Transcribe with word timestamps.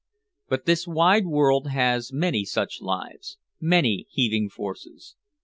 But 0.49 0.65
this 0.65 0.87
wide 0.87 1.27
world 1.27 1.67
has 1.67 2.11
many 2.11 2.43
such 2.43 2.81
lives, 2.81 3.37
many 3.59 4.07
heaving 4.09 4.49
forces. 4.49 5.15